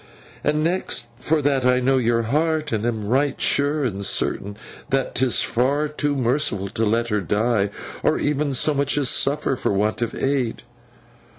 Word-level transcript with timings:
'And 0.43 0.63
next, 0.63 1.09
for 1.19 1.43
that 1.43 1.63
I 1.63 1.79
know 1.79 1.99
your 1.99 2.23
heart, 2.23 2.71
and 2.71 2.83
am 2.87 3.07
right 3.07 3.39
sure 3.39 3.83
and 3.83 4.03
certain 4.03 4.57
that 4.89 5.13
'tis 5.13 5.43
far 5.43 5.87
too 5.89 6.15
merciful 6.15 6.69
to 6.69 6.85
let 6.85 7.09
her 7.09 7.21
die, 7.21 7.69
or 8.01 8.17
even 8.17 8.55
so 8.55 8.73
much 8.73 8.97
as 8.97 9.09
suffer, 9.09 9.55
for 9.55 9.71
want 9.71 10.01
of 10.01 10.15
aid. 10.15 10.63